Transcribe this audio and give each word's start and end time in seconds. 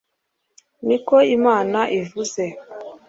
ni 0.87 0.97
ko 1.07 1.15
Imana 1.37 1.79
ivuze 1.99 2.43